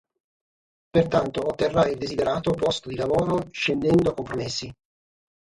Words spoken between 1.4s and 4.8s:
otterrà il desiderato posto di lavoro scendendo a compromessi.